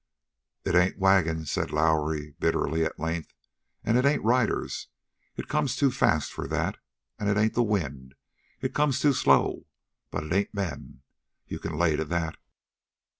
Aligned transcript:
"It 0.65 0.73
ain't 0.73 0.97
wagons," 0.97 1.51
said 1.51 1.69
Lowrie 1.69 2.31
bitterly 2.39 2.83
at 2.83 2.97
length. 2.99 3.35
"And 3.83 3.99
it 3.99 4.03
ain't 4.03 4.23
riders; 4.23 4.87
it 5.37 5.47
comes 5.47 5.75
too 5.75 5.91
fast 5.91 6.33
for 6.33 6.47
that. 6.47 6.79
And 7.19 7.29
it 7.29 7.37
ain't 7.37 7.53
the 7.53 7.61
wind; 7.61 8.15
it 8.61 8.73
comes 8.73 8.99
too 8.99 9.13
slow. 9.13 9.67
But 10.09 10.23
it 10.23 10.33
ain't 10.33 10.55
men. 10.55 11.03
You 11.45 11.59
can 11.59 11.77
lay 11.77 11.97
to 11.97 12.05
that!" 12.05 12.37